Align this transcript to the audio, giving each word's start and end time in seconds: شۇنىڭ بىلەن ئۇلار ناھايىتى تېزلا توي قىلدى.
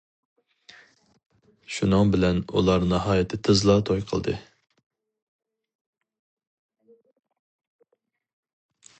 شۇنىڭ 1.73 2.13
بىلەن 2.15 2.39
ئۇلار 2.61 2.85
ناھايىتى 2.93 3.37
تېزلا 3.47 3.75
توي 3.89 4.01
قىلدى. 4.11 4.35